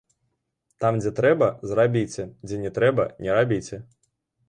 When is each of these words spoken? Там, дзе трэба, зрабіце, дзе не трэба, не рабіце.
Там, 0.83 0.97
дзе 1.03 1.11
трэба, 1.19 1.51
зрабіце, 1.73 2.27
дзе 2.49 2.61
не 2.65 2.75
трэба, 2.79 3.09
не 3.27 3.31
рабіце. 3.41 3.75